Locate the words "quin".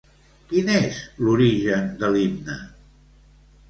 0.53-0.71